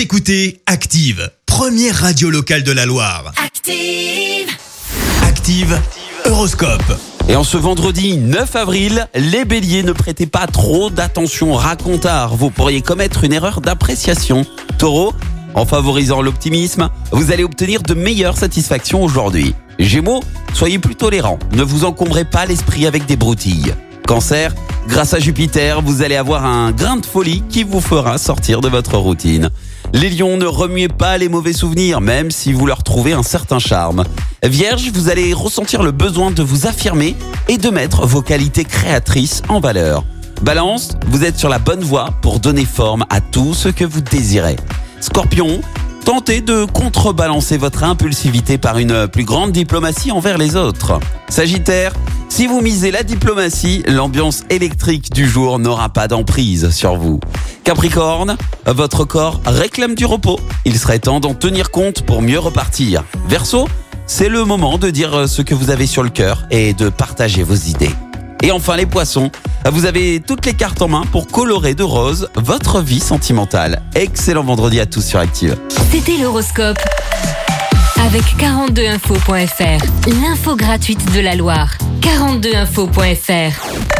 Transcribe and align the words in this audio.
Vous 0.00 0.04
écoutez 0.04 0.62
Active, 0.64 1.30
première 1.44 1.94
radio 1.94 2.30
locale 2.30 2.62
de 2.62 2.72
la 2.72 2.86
Loire. 2.86 3.34
Active. 3.36 4.48
Active, 5.22 5.78
Horoscope. 6.24 6.98
Et 7.28 7.36
en 7.36 7.44
ce 7.44 7.58
vendredi 7.58 8.16
9 8.16 8.56
avril, 8.56 9.06
les 9.14 9.44
béliers 9.44 9.82
ne 9.82 9.92
prêtez 9.92 10.24
pas 10.24 10.46
trop 10.46 10.88
d'attention 10.88 11.52
aux 11.52 11.56
racontars. 11.56 12.34
Vous 12.34 12.48
pourriez 12.48 12.80
commettre 12.80 13.24
une 13.24 13.34
erreur 13.34 13.60
d'appréciation. 13.60 14.46
Taureau, 14.78 15.12
en 15.52 15.66
favorisant 15.66 16.22
l'optimisme, 16.22 16.88
vous 17.12 17.30
allez 17.30 17.44
obtenir 17.44 17.82
de 17.82 17.92
meilleures 17.92 18.38
satisfactions 18.38 19.04
aujourd'hui. 19.04 19.54
Gémeaux, 19.78 20.22
soyez 20.54 20.78
plus 20.78 20.96
tolérants. 20.96 21.38
Ne 21.52 21.62
vous 21.62 21.84
encombrez 21.84 22.24
pas 22.24 22.46
l'esprit 22.46 22.86
avec 22.86 23.04
des 23.04 23.16
broutilles. 23.16 23.74
Cancer, 24.06 24.54
grâce 24.88 25.12
à 25.12 25.18
Jupiter, 25.18 25.82
vous 25.82 26.00
allez 26.00 26.16
avoir 26.16 26.46
un 26.46 26.72
grain 26.72 26.96
de 26.96 27.04
folie 27.04 27.42
qui 27.50 27.64
vous 27.64 27.82
fera 27.82 28.16
sortir 28.16 28.62
de 28.62 28.68
votre 28.70 28.96
routine. 28.96 29.50
Les 29.92 30.08
lions, 30.08 30.36
ne 30.36 30.46
remuez 30.46 30.88
pas 30.88 31.18
les 31.18 31.28
mauvais 31.28 31.52
souvenirs, 31.52 32.00
même 32.00 32.30
si 32.30 32.52
vous 32.52 32.64
leur 32.64 32.84
trouvez 32.84 33.12
un 33.12 33.24
certain 33.24 33.58
charme. 33.58 34.04
Vierge, 34.42 34.90
vous 34.94 35.08
allez 35.08 35.34
ressentir 35.34 35.82
le 35.82 35.90
besoin 35.90 36.30
de 36.30 36.42
vous 36.42 36.66
affirmer 36.66 37.16
et 37.48 37.58
de 37.58 37.70
mettre 37.70 38.06
vos 38.06 38.22
qualités 38.22 38.64
créatrices 38.64 39.42
en 39.48 39.58
valeur. 39.58 40.04
Balance, 40.42 40.90
vous 41.08 41.24
êtes 41.24 41.38
sur 41.38 41.48
la 41.48 41.58
bonne 41.58 41.82
voie 41.82 42.10
pour 42.22 42.38
donner 42.38 42.64
forme 42.64 43.04
à 43.10 43.20
tout 43.20 43.52
ce 43.52 43.68
que 43.68 43.84
vous 43.84 44.00
désirez. 44.00 44.56
Scorpion, 45.00 45.60
tentez 46.04 46.40
de 46.40 46.64
contrebalancer 46.64 47.58
votre 47.58 47.82
impulsivité 47.82 48.58
par 48.58 48.78
une 48.78 49.08
plus 49.08 49.24
grande 49.24 49.50
diplomatie 49.50 50.12
envers 50.12 50.38
les 50.38 50.54
autres. 50.54 51.00
Sagittaire, 51.28 51.92
si 52.28 52.46
vous 52.46 52.60
misez 52.60 52.92
la 52.92 53.02
diplomatie, 53.02 53.82
l'ambiance 53.86 54.44
électrique 54.50 55.12
du 55.12 55.28
jour 55.28 55.58
n'aura 55.58 55.88
pas 55.88 56.06
d'emprise 56.06 56.70
sur 56.70 56.96
vous. 56.96 57.18
Capricorne, 57.70 58.36
votre 58.66 59.04
corps 59.04 59.40
réclame 59.46 59.94
du 59.94 60.04
repos. 60.04 60.40
Il 60.64 60.76
serait 60.76 60.98
temps 60.98 61.20
d'en 61.20 61.34
tenir 61.34 61.70
compte 61.70 62.02
pour 62.02 62.20
mieux 62.20 62.40
repartir. 62.40 63.04
Verseau, 63.28 63.68
c'est 64.08 64.28
le 64.28 64.44
moment 64.44 64.76
de 64.76 64.90
dire 64.90 65.28
ce 65.28 65.40
que 65.40 65.54
vous 65.54 65.70
avez 65.70 65.86
sur 65.86 66.02
le 66.02 66.08
cœur 66.08 66.48
et 66.50 66.74
de 66.74 66.88
partager 66.88 67.44
vos 67.44 67.54
idées. 67.54 67.94
Et 68.42 68.50
enfin 68.50 68.76
les 68.76 68.86
poissons, 68.86 69.30
vous 69.70 69.86
avez 69.86 70.18
toutes 70.18 70.46
les 70.46 70.54
cartes 70.54 70.82
en 70.82 70.88
main 70.88 71.04
pour 71.12 71.28
colorer 71.28 71.74
de 71.74 71.84
rose 71.84 72.28
votre 72.34 72.80
vie 72.80 72.98
sentimentale. 72.98 73.82
Excellent 73.94 74.42
vendredi 74.42 74.80
à 74.80 74.86
tous 74.86 75.02
sur 75.02 75.20
Active. 75.20 75.56
C'était 75.92 76.16
l'horoscope. 76.16 76.78
Avec 78.04 78.24
42info.fr, 78.36 80.10
l'info 80.20 80.56
gratuite 80.56 81.14
de 81.14 81.20
la 81.20 81.36
Loire. 81.36 81.70
42info.fr. 82.00 83.99